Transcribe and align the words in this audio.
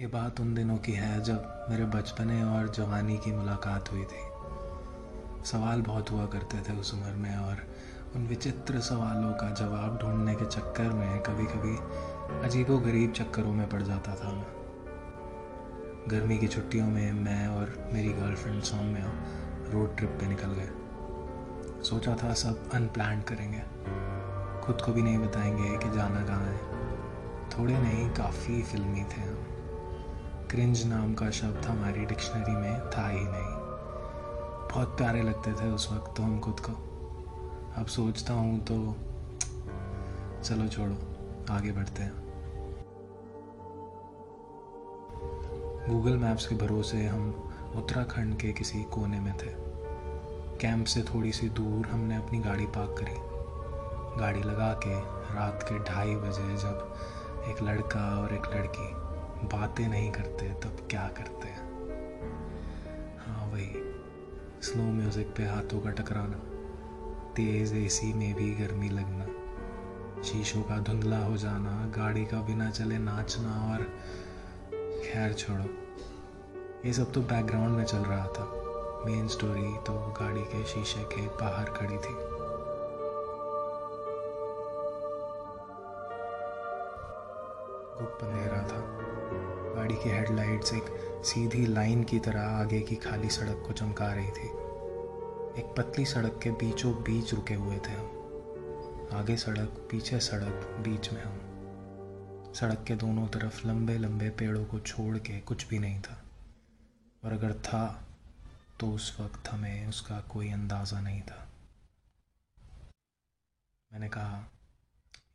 ये 0.00 0.06
बात 0.06 0.40
उन 0.40 0.54
दिनों 0.54 0.76
की 0.76 0.92
है 0.92 1.22
जब 1.22 1.66
मेरे 1.70 1.84
बचपने 1.84 2.44
और 2.44 2.68
जवानी 2.68 3.18
की 3.18 3.32
मुलाकात 3.32 3.92
हुई 3.92 4.04
थी। 4.04 4.28
सवाल 5.44 5.82
बहुत 5.82 6.10
हुआ 6.10 6.26
करते 6.26 6.60
थे 6.60 6.76
उस 6.76 6.94
उम्र 6.94 7.12
में 7.12 7.36
और 7.36 7.56
उन 8.16 8.26
विचित्र 8.26 8.80
सवालों 8.80 9.32
का 9.32 9.50
जवाब 9.54 9.98
ढूँढने 10.02 10.34
के 10.34 10.44
चक्कर 10.44 10.84
में 10.84 11.22
कभी 11.22 11.44
कभी 11.44 11.76
अजीबो 12.48 12.78
गरीब 12.78 13.12
चक्करों 13.12 13.52
में 13.52 13.68
पड़ 13.68 13.82
जाता 13.82 14.14
था 14.14 14.32
मैं। 14.32 14.46
गर्मी 16.08 16.38
की 16.38 16.48
छुट्टियों 16.48 16.86
में 16.86 17.12
मैं 17.12 17.48
और 17.48 17.90
मेरी 17.92 18.08
गर्लफ्रेंड 18.08 18.62
सौम्या 18.62 19.12
रोड 19.70 19.96
ट्रिप 19.96 20.10
पे 20.10 20.26
निकल 20.26 20.48
गए। 20.48 20.70
सोचा 21.82 22.14
था 22.14 22.34
सब 22.34 22.70
अनप्लान 22.70 23.22
करेंगे। 23.22 23.60
खुद 24.66 24.80
को 24.80 24.92
भी 24.92 25.02
नहीं 25.02 25.18
बताएँगे 25.18 25.78
कि 25.78 25.90
जाना 25.90 26.26
कहाँ 26.26 26.44
है। 26.44 26.60
थोड़े 27.48 27.78
नहीं, 27.78 28.10
काफ़ी 28.10 28.62
फिल्मी 28.62 29.04
थे 29.04 29.20
हम। 29.20 29.55
क्रिंज 30.50 30.84
नाम 30.86 31.14
का 31.14 31.30
शब्द 31.30 31.64
हमारी 31.66 32.04
डिक्शनरी 32.06 32.52
में 32.52 32.90
था 32.90 33.06
ही 33.08 33.20
नहीं। 33.20 33.54
बहुत 34.70 34.96
प्यारे 34.98 35.22
लगते 35.22 35.52
थे 35.52 35.70
उस 35.70 35.88
वक्त 35.92 36.16
तो 36.16 36.22
हम 36.22 36.38
खुद 36.40 36.60
को। 36.60 36.72
अब 37.80 37.86
सोचता 37.86 38.34
हूँ 38.34 38.58
तो 38.60 38.76
चलो 40.44 40.68
छोड़ो, 40.68 40.96
आगे 41.50 41.72
बढ़ते 41.72 42.02
हैं। 42.02 42.12
गूगल 45.88 46.16
मैप्स 46.16 46.46
के 46.46 46.54
भरोसे 46.54 47.04
हम 47.06 47.30
उत्तराखंड 47.76 48.36
के 48.36 48.52
किसी 48.52 48.82
कोने 48.84 49.20
में 49.20 49.32
थे। 49.32 49.50
कैंप 50.60 50.86
से 50.86 51.02
थोड़ी 51.02 51.32
सी 51.32 51.48
दूर 51.48 51.86
हमने 51.86 52.16
अपनी 52.16 52.38
गाड़ी 52.38 52.66
पार्क 52.66 52.94
करी। 52.98 53.16
गाड़ी 54.20 54.42
लगा 54.42 54.72
के 54.86 54.94
रात 55.34 55.62
के 55.62 55.78
ढाई 55.84 56.14
बजे 56.16 56.56
जब 56.56 56.94
एक 57.48 57.62
लड़का 57.62 58.06
और 58.18 58.34
एक 58.34 58.46
लड़की 58.54 59.05
बातें 59.44 59.88
नहीं 59.88 60.10
करते, 60.12 60.48
तब 60.48 60.86
क्या 60.90 61.08
करते 61.16 61.48
हैं? 61.48 61.64
हाँ 63.18 63.46
वही 63.52 63.70
स्लो 64.62 64.82
म्यूज़िक 64.82 65.26
पे 65.26 65.42
हाथों 65.42 65.80
का 65.80 65.90
टकराना, 65.90 66.38
तेज़ 67.32 67.74
एसी 67.74 68.12
में 68.12 68.34
भी 68.34 68.50
गर्मी 68.54 68.88
लगना, 68.88 69.26
शीशों 70.22 70.62
का 70.62 70.78
धुंधला 70.78 71.18
हो 71.18 71.36
जाना, 71.36 71.70
गाड़ी 71.96 72.24
का 72.24 72.40
बिना 72.40 72.70
चले 72.70 72.98
नाचना 72.98 73.72
और 73.72 73.82
खैर 75.02 75.32
छोड़ो। 75.32 75.64
ये 76.86 76.92
सब 76.92 77.12
तो 77.12 77.20
बैकग्राउंड 77.20 77.76
में 77.76 77.84
चल 77.84 77.98
रहा 77.98 78.26
था। 78.26 78.52
मेन 79.06 79.28
स्टोरी 79.28 79.76
तो 79.76 80.14
गाड़ी 80.20 80.42
के 80.42 80.64
शीशे 80.64 81.02
के 81.04 81.26
बाहर 81.26 81.64
खड़ी 81.64 81.96
थी। 81.96 82.14
गुप्त 87.98 88.24
अंधेरा 88.24 88.62
था। 88.62 89.15
गाड़ी 89.76 89.94
की 89.94 90.10
हेडलाइट्स 90.10 90.72
एक 90.72 90.84
सीधी 91.24 91.66
लाइन 91.66 92.04
की 92.04 92.18
तरह 92.18 92.42
आगे 92.42 92.80
की 92.80 92.96
खाली 92.96 93.30
सड़क 93.30 93.62
को 93.66 93.72
चमका 93.72 94.14
रही 94.14 94.30
थी। 94.30 94.46
एक 95.60 95.74
पतली 95.78 96.04
सड़क 96.04 96.40
के 96.42 96.50
बीचों 96.50 96.94
बीच 96.94 97.34
रुके 97.34 97.54
हुए 97.54 97.76
थे 97.76 97.90
हम। 97.90 99.08
आगे 99.12 99.36
सड़क, 99.36 99.88
पीछे 99.90 100.20
सड़क, 100.20 100.76
बीच 100.80 101.12
में 101.12 101.22
हम। 101.22 101.42
सड़क 102.54 102.84
के 102.88 102.94
दोनों 102.94 103.28
तरफ़ 103.28 103.66
लंबे 103.66 103.98
लंबे 103.98 104.30
पेड़ों 104.30 104.64
को 104.64 104.80
छोड़ 104.80 105.18
के 105.18 105.40
कुछ 105.40 105.68
भी 105.68 105.78
नहीं 105.78 106.00
था। 106.00 106.22
और 107.24 107.32
अगर 107.32 107.52
था 107.52 108.08
तो 108.80 108.92
उस 108.92 109.16
वक्त 109.20 109.48
हमें 109.48 109.88
उसका 109.88 110.20
कोई 110.20 110.50
अंदाज़ा 110.50 111.00
नहीं 111.00 111.22
था। 111.22 111.48
मैंने 113.92 114.08
कहा, 114.08 114.44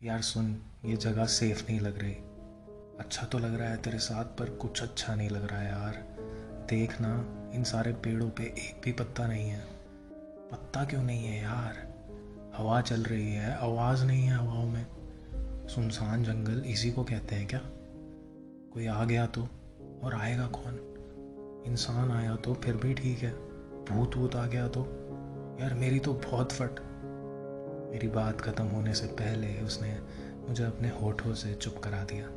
यार 0.03 0.21
सुन, 0.21 0.61
ये 0.85 0.97
जगह 0.97 1.25
सेफ़ 1.25 1.63
नहीं 1.63 1.79
लग 1.79 1.99
रही। 1.99 2.30
अच्छा 3.01 3.25
तो 3.25 3.39
लग 3.39 3.55
रहा 3.55 3.69
है 3.69 3.77
तेरे 3.77 3.99
साथ, 3.99 4.25
पर 4.25 4.49
कुछ 4.49 4.83
अच्छा 4.83 5.15
नहीं 5.15 5.29
लग 5.29 5.47
रहा 5.47 5.59
है 5.59 5.67
यार। 5.67 6.17
देख 6.69 7.01
ना 7.01 7.25
इन 7.53 7.63
सारे 7.63 7.93
पेड़ों 7.93 8.29
पे 8.29 8.43
एक 8.43 8.81
भी 8.83 8.91
पत्ता 8.91 9.27
नहीं 9.27 9.49
है। 9.49 9.65
पत्ता 10.51 10.85
क्यों 10.85 11.03
नहीं 11.03 11.25
है 11.25 11.43
यार? 11.43 11.93
हवा 12.57 12.81
चल 12.81 13.03
रही 13.03 13.33
है, 13.33 13.55
आवाज़ 13.55 14.05
नहीं 14.05 14.23
है 14.23 14.37
हवाओं 14.37 14.65
में। 14.65 14.85
सुनसान 15.67 16.23
जंगल, 16.23 16.63
इसी 16.65 16.91
को 16.91 17.03
कहते 17.03 17.35
हैं 17.35 17.47
क्या? 17.47 17.61
कोई 18.73 18.87
आ 18.87 19.05
गया 19.05 19.27
तो 19.27 19.47
और 20.03 20.13
आएगा 20.13 20.47
कौन? 20.47 20.87
इंसान 21.67 22.11
आया 22.11 22.35
तो 22.35 22.53
फिर 22.53 22.75
भी 22.75 22.93
ठीक 22.93 23.19
है। 23.19 23.33
भूत 23.85 24.15
वूत 24.15 24.35
आ 24.35 24.45
गया 24.45 24.67
तो? 24.67 24.81
यार, 25.61 25.73
मेरी 25.73 25.99
तो 25.99 26.13
बहुत 26.13 26.51
फट। 26.51 26.71
मेरी 27.91 28.07
बात 28.07 28.41
ख़त्म 28.41 28.65
होने 28.65 28.93
से 28.93 29.07
पहले 29.07 29.61
उसने 29.61 30.01
मुझे 30.47 30.63
अपने 30.63 30.89
होठों 30.89 31.33
से 31.33 31.53
चुप 31.53 31.77
करा 31.77 32.03
दिया। 32.03 32.29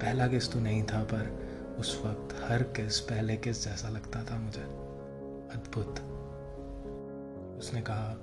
पहला 0.00 0.26
किस 0.26 0.52
तो 0.52 0.60
नहीं 0.60 0.82
था, 0.82 1.02
पर 1.04 1.46
उस 1.78 2.02
वक्त 2.04 2.50
हर 2.50 2.62
किस 2.62 3.00
पहले 3.00 3.36
किस 3.36 3.64
जैसा 3.64 3.88
लगता 3.88 4.24
था 4.24 4.38
मुझे। 4.38 4.62
अद्भुत। 5.52 6.00
उसने 7.58 7.80
कहा, 7.80 8.16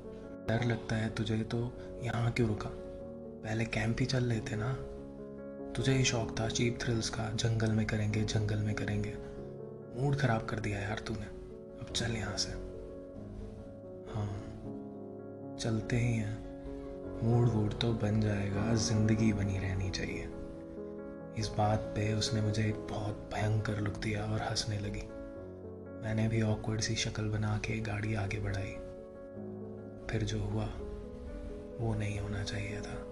डर 0.50 0.64
लगता 0.64 0.96
है 0.96 1.10
तुझे 1.10 1.38
तो 1.38 1.74
यहाँ 2.04 2.32
क्यों 2.32 2.48
रुका? 2.50 2.70
पहले 3.44 3.66
कैंप 3.66 3.98
ही 4.00 4.06
चल 4.06 4.24
लेते 4.24 4.56
ना? 4.56 4.74
तुझे 5.74 5.94
ही 5.94 6.04
शौक 6.04 6.40
था, 6.40 6.48
चीप 6.50 6.78
थ्रिल्स 6.82 7.10
का, 7.10 7.30
जंगल 7.30 7.72
में 7.72 7.86
करेंगे, 7.86 8.24
जंगल 8.24 8.58
में 8.58 8.76
करेंगे। 8.76 9.14
मूड 9.98 10.16
खराब 10.16 10.46
कर 10.46 10.60
दिया 10.60 10.80
यार 10.80 11.00
तूने। 11.08 11.26
अब 11.82 11.94
चल 11.96 12.12
यहाँ 12.12 12.38
से। 12.38 12.52
हाँ 14.14 14.50
चलते 15.60 15.96
ही 15.96 16.14
हैं। 16.14 16.54
मूड 17.24 17.50
वूड 17.50 17.80
तो 17.80 17.94
बन 17.94 18.22
जाएगा, 18.22 18.76
ज़िंदगी 18.76 19.34
बनी 19.34 19.58
रहनी 19.58 19.90
चाहिए। 19.90 20.30
इस 21.38 21.48
बात 21.48 21.80
पे 21.80 22.14
उसने 22.14 22.42
मुझे 22.42 22.72
बहुत 22.90 23.30
भयंकर 23.34 23.80
लुक 23.80 23.98
दिया 23.98 24.26
और 24.26 24.42
हंसने 24.42 24.80
लगी। 24.80 25.02
मैंने 26.04 26.28
भी 26.28 26.42
ऑकवर्ड 26.42 26.82
सी 26.82 26.96
शक्ल 26.96 27.24
बना 27.24 27.58
के 27.58 27.80
गाड़ी 27.80 28.14
आगे 28.14 28.40
बढ़ाई। 28.40 28.72
फिर 30.10 30.24
जो 30.24 30.40
हुआ, 30.40 30.66
वो 31.80 31.94
नहीं 31.96 32.20
होना 32.20 32.44
चाहिए 32.44 32.82
था। 32.82 33.06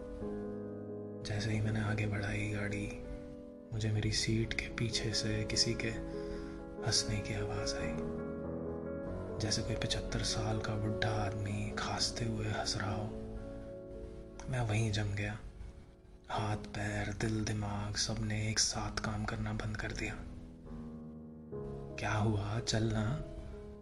जैसे 1.25 1.51
ही 1.51 1.61
मैंने 1.61 1.81
आगे 1.81 2.07
बढ़ाई 2.07 2.49
गाड़ी, 2.49 3.03
मुझे 3.73 3.91
मेरी 3.91 4.11
सीट 4.11 4.53
के 4.53 4.67
पीछे 4.67 5.13
से 5.13 5.43
किसी 5.43 5.73
के 5.73 5.89
हंसने 6.87 7.19
की 7.19 7.33
आवाज़ 7.33 7.75
आई। 7.75 7.93
जैसे 9.39 9.61
कोई 9.61 9.75
पचहत्तर 9.75 10.19
साल 10.19 10.59
का 10.59 10.75
बुढ़ा 10.75 11.09
आदमी 11.09 11.73
खांसते 11.77 12.25
हुए 12.25 12.45
हंस 12.45 12.77
रहा 12.77 12.91
हो, 12.91 13.05
मैं 14.49 14.69
वहीं 14.69 14.91
जम 14.91 15.15
गया। 15.15 15.39
हाथ, 16.31 16.57
पैर, 16.57 17.13
दिल, 17.13 17.45
दिमाग 17.45 17.95
सबने 17.95 18.49
एक 18.49 18.59
साथ 18.59 18.99
काम 18.99 19.25
करना 19.25 19.53
बंद 19.53 19.77
कर 19.77 19.91
दिया। 19.91 20.13
क्या 21.99 22.13
हुआ? 22.13 22.59
चलना 22.59 23.21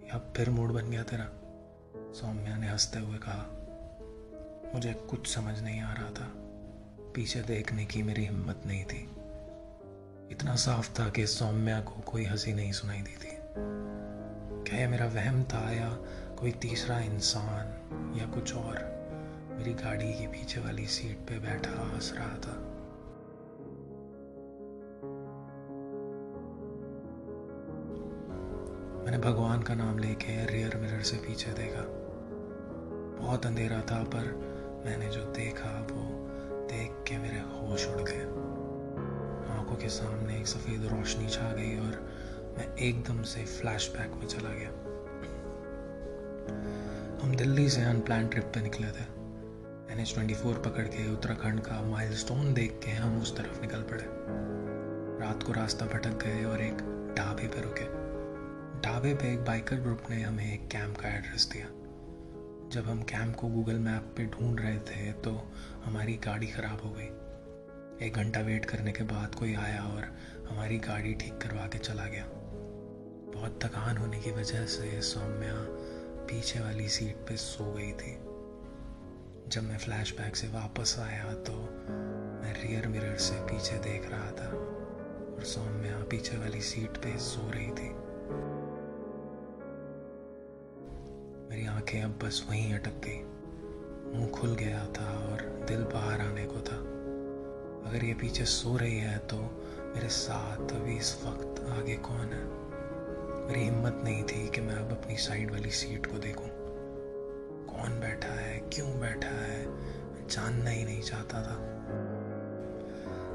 या 0.04 0.34
फिर 0.38 0.50
मूड 0.50 0.72
बन 0.72 0.92
गया 0.92 1.04
तेरा? 1.04 1.30
सौम्या 2.14 2.58
ने 2.58 2.68
हँसते 2.68 3.00
हुए 3.00 3.18
कहा, 3.18 3.46
मुझे 4.74 4.94
कुछ 4.94 5.36
समझ 5.36 5.60
नहीं 5.60 5.82
आ 5.82 5.94
रहा 5.94 6.10
था। 6.10 6.34
पीछे 7.16 7.42
देखने 7.42 7.86
की 7.86 8.04
मेरी 8.04 8.24
हिम्मत 8.26 8.62
नहीं 8.66 8.86
थी। 8.86 9.04
इतना 10.32 10.56
साफ़ 10.56 11.00
था 11.00 11.10
कि 11.10 11.28
सौम्या 11.28 11.82
को 11.82 11.92
कोई 11.92 12.26
हँसी 12.26 12.54
नहीं 12.54 12.72
सुनाई 12.72 13.02
दी 13.02 13.16
थी। 13.16 13.38
क्या 14.70 14.80
यह 14.80 14.90
मेरा 14.90 15.06
वहम 15.06 15.44
था 15.44 15.72
या 15.72 15.90
कोई 16.36 16.52
तीसरा 16.52 17.00
इंसान 17.00 17.66
या 18.20 18.26
कुछ 18.26 18.56
और? 18.56 18.99
मेरी 19.60 19.74
गाड़ी 19.74 20.14
के 20.14 20.28
पीछे 20.28 20.60
वाली 20.62 20.86
सीट 20.86 21.18
पे 21.18 21.40
बैठा 21.40 21.94
हंस 21.94 22.14
रहा 22.16 22.38
था। 22.38 22.54
मैंने 29.04 29.18
भगवान 29.18 29.62
का 29.62 29.76
नाम 29.76 30.00
लेके 30.00 30.46
रियर 30.46 30.78
मिरर 30.78 31.02
से 31.02 31.18
पीछे 31.18 31.52
देखा। 31.52 31.82
बहुत 33.24 33.46
अंधेरा 33.46 33.82
था, 33.82 34.04
पर 34.04 34.32
मैंने 34.86 35.10
जो 35.10 35.22
देखा, 35.22 35.88
वो 35.92 36.30
देख 36.68 36.92
के 36.92 37.18
मेरे 37.18 37.40
होश 37.40 37.88
उड़ 37.88 38.02
गए। 38.02 38.24
आँखों 39.60 39.76
के 39.76 39.90
सामने 39.90 40.40
एक 40.40 40.48
सफ़ेद 40.48 40.86
रोशनी 40.86 41.30
छा 41.30 41.54
गई 41.54 41.80
और 41.80 42.10
मैं 42.58 42.76
एकदम 42.76 43.24
से 43.24 43.46
फ्लैशबैक 43.46 44.12
में 44.12 44.28
चला 44.28 44.50
गया। 44.50 44.70
हम 47.24 47.36
दिल्ली 47.36 47.70
से 47.70 47.82
अनप्लान 47.82 48.28
ट्रिप 48.28 48.44
पे 48.44 48.62
निकले 48.62 48.88
थे। 48.88 49.19
एन 50.00 50.04
एच 50.04 50.14
ट्वेंटी 50.14 50.34
फोर 50.34 50.62
पकड़ 50.66 50.84
के 50.84 51.12
उत्तराखंड 51.14 51.60
का 51.60 51.82
माइलस्टोन 51.82 52.54
देख 52.54 52.80
के 52.84 52.92
हम 52.92 53.22
उस 53.22 53.36
तरफ़ 53.38 53.60
निकल 53.62 53.82
पड़े। 53.82 54.04
रात 55.20 55.44
को 55.44 55.54
रास्ता 55.54 55.86
भटक 55.86 56.24
गए 56.24 56.44
और 56.44 56.62
एक 56.62 56.78
ढाबे 57.18 57.48
पे 57.48 57.62
रुके। 57.62 57.84
ढाबे 58.82 59.14
पे 59.14 59.32
एक 59.34 59.44
बाइकर 59.46 59.76
ग्रुप 59.76 60.04
ने 60.10 60.22
हमें 60.22 60.54
एक 60.54 60.68
कैंप 60.68 60.96
का 60.98 61.10
एड्रेस 61.10 61.50
दिया। 61.54 61.66
जब 62.70 62.90
हम 62.90 63.02
कैंप 63.04 63.36
को 63.36 63.48
गूगल 63.48 63.80
मैप 63.80 64.14
पे 64.18 64.26
ढूंढ 64.28 64.60
रहे 64.60 64.78
थे 64.80 65.12
तो 65.12 65.36
हमारी 65.86 66.14
गाड़ी 66.18 66.48
ख़राब 66.48 66.82
हो 66.84 66.92
गई। 66.92 68.08
एक 68.08 68.14
घंटा 68.14 68.40
वेट 68.40 68.66
करने 68.66 68.92
के 68.92 69.04
बाद 69.04 69.36
कोई 69.36 69.56
आया 69.56 69.84
और 69.84 70.10
हमारी 70.50 70.78
गाड़ी 70.80 71.14
ठीक 71.14 71.38
करवा 71.38 71.68
के 71.68 71.80
चला 71.80 72.06
गया। 72.06 72.26
बहुत 73.36 73.60
थकान 73.64 73.98
होने 73.98 74.20
की 74.20 74.32
वजह 74.32 74.66
से 74.66 75.02
सौम्या 75.02 75.54
पीछे 76.26 76.60
वाली 76.60 76.90
सीट 76.90 77.16
पे 77.16 77.38
सो 77.38 77.74
गई 77.74 77.92
थी। 77.92 78.18
जब 79.50 79.64
मैं 79.64 79.78
फ्लैशबैक 79.78 80.36
से 80.36 80.48
वापस 80.48 80.96
आया 81.00 81.34
तो 81.34 81.54
मैं 82.44 82.54
रियर 82.64 82.88
मिरर 82.88 83.16
से 83.18 83.36
पीछे 83.42 83.76
देख 83.76 84.10
रहा 84.12 84.32
था 84.32 84.50
और 85.36 85.44
सौम्या 85.44 86.04
पीछे 86.12 86.38
वाली 86.38 86.62
सीट 86.62 86.98
पे 86.98 87.18
सो 87.18 87.50
रही 87.52 87.70
थी। 87.70 87.90
मेरी 91.50 91.66
आँखें 91.68 92.02
अब 92.02 92.20
बस 92.24 92.46
वहीं 92.50 92.74
अटक 92.74 93.02
गई। 93.06 93.20
मुँह 94.18 94.30
खुल 94.30 94.56
गया 94.56 94.86
था 94.86 95.08
और 95.32 95.66
दिल 95.68 95.84
बाहर 95.84 96.22
आने 96.22 96.46
को 96.46 96.62
था। 96.62 96.78
अगर 97.90 98.06
ये 98.06 98.14
पीछे 98.14 98.46
सो 98.46 98.78
रही 98.78 99.00
है 99.00 99.18
तो 99.18 99.38
मेरे 99.96 100.10
साथ 100.10 100.72
अभी 100.72 100.98
इस 100.98 101.24
वक्त 101.26 101.62
आगे 101.70 101.96
कौन 101.96 102.30
है? 102.34 102.44
मेरी 103.48 103.64
हिम्मत 103.64 104.02
नहीं 104.04 104.24
थी 104.24 104.48
कि 104.50 104.62
मैं 104.62 104.76
अब 104.76 104.92
अपनी 104.92 105.16
साइड 105.18 105.52
वाली 105.52 105.72
सीट 105.72 106.06
को 106.06 106.18
देखूँ। 106.18 106.50
कौन 107.68 108.00
बैठा 108.00 108.34
है 108.34 108.39
क्यों 108.74 108.90
बैठा 109.00 109.30
है? 109.30 109.64
जानना 110.28 110.70
ही 110.70 110.84
नहीं 110.86 111.02
चाहता 111.02 111.42
था। 111.42 111.56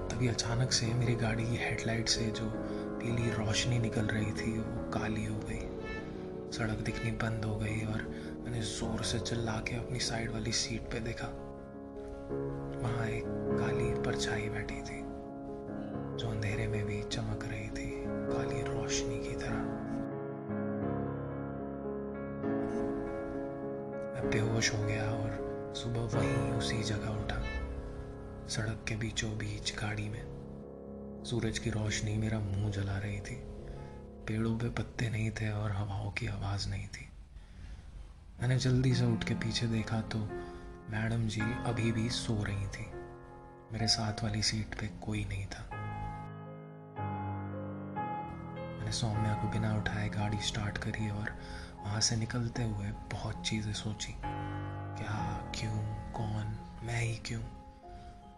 तभी 0.08 0.28
अचानक 0.28 0.72
से 0.72 0.86
मेरी 0.86 1.14
गाड़ी 1.14 1.44
की 1.44 1.56
हेडलाइट 1.56 2.08
से 2.08 2.26
जो 2.30 2.50
पीली 2.98 3.30
रोशनी 3.30 3.78
निकल 3.78 4.06
रही 4.06 4.32
थी, 4.32 4.58
वो 4.58 4.90
काली 4.90 5.24
हो 5.24 5.38
गई। 5.38 5.62
सड़क 6.52 6.78
दिखनी 6.84 7.10
बंद 7.10 7.44
हो 7.44 7.56
गई 7.56 7.80
और 7.80 8.02
मैंने 8.44 8.60
ज़ोर 8.60 9.02
से 9.02 9.18
चिल्ला 9.18 9.52
के 9.52 9.76
अपनी 9.76 9.98
साइड 9.98 10.30
वाली 10.30 10.52
सीट 10.52 10.82
पे 10.82 11.00
देखा। 11.00 11.26
वहाँ 12.82 13.06
एक 13.08 13.24
काली 13.60 13.90
परछाई 14.02 14.48
बैठी 14.48 14.80
थी, 14.82 15.00
जो 16.18 16.30
अंधेरे 16.30 16.66
में 16.66 16.84
भी 16.86 17.02
चमक 17.02 17.44
रही 17.44 17.68
थी, 17.68 18.04
काली 18.06 18.62
रोशनी 18.62 19.18
की। 19.18 19.33
बेहोश 24.34 24.74
हो 24.74 24.84
गया 24.84 25.04
और 25.04 25.30
सुबह 25.76 26.18
वहीं 26.18 26.52
उसी 26.52 26.82
जगह 26.82 27.08
उठा। 27.08 27.42
सड़क 28.48 28.84
के 28.88 28.96
बीचों 28.96 29.38
बीच 29.38 29.74
गाड़ी 29.74 30.08
में। 30.08 31.24
सूरज 31.26 31.58
की 31.58 31.70
रोशनी 31.70 32.16
मेरा 32.16 32.38
मुँह 32.38 32.70
जला 32.70 32.98
रही 32.98 33.20
थी। 33.20 33.34
पेड़ों 34.28 34.58
पे 34.58 34.68
पत्ते 34.68 35.10
नहीं 35.10 35.30
थे 35.30 35.50
और 35.50 35.72
हवाओं 35.72 36.10
की 36.10 36.26
आवाज़ 36.26 36.68
नहीं 36.68 36.86
थी। 36.86 37.08
मैंने 38.40 38.58
जल्दी 38.58 38.94
से 38.94 39.06
उठ 39.06 39.24
के 39.24 39.34
पीछे 39.34 39.66
देखा 39.66 40.00
तो 40.00 40.18
मैडम 40.90 41.28
जी 41.28 41.40
अभी 41.40 41.92
भी 41.92 42.10
सो 42.10 42.44
रही 42.44 42.66
थी। 42.66 42.86
मेरे 43.72 43.86
साथ 43.86 44.24
वाली 44.24 44.42
सीट 44.42 44.80
पे 44.80 44.86
कोई 44.86 45.24
नहीं 45.24 45.46
था। 45.46 45.68
मैंने 48.78 48.92
सौम्या 48.92 49.34
को 49.34 49.48
बिना 49.48 49.76
उठाए 49.76 50.08
गाड़ी 50.08 50.38
स्टार्ट 50.40 50.78
करी 50.78 51.10
और 51.10 51.36
वहाँ 51.84 52.00
से 52.00 52.16
निकलते 52.16 52.62
हुए 52.62 52.86
बहुत 52.86 53.46
चीज़ें 53.46 53.72
सोची। 53.72 54.14
क्या, 54.98 55.50
क्यों, 55.54 55.78
कौन, 56.12 56.58
मैं 56.82 57.00
ही 57.00 57.16
क्यों? 57.16 57.40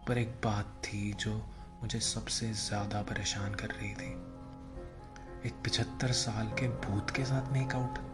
पर 0.07 0.17
एक 0.17 0.41
बात 0.43 0.65
थी 0.65 1.13
जो 1.13 1.33
मुझे 1.81 1.99
सबसे 1.99 2.53
ज़्यादा 2.53 3.01
परेशान 3.01 3.55
कर 3.55 3.67
रही 3.67 3.93
थी। 3.93 4.11
एक 5.47 5.53
पिछहत्तर 5.63 6.11
साल 6.11 6.47
के 6.47 6.67
भूत 6.67 7.11
के 7.11 7.25
साथ 7.25 7.51
मेकआउट। 7.51 8.06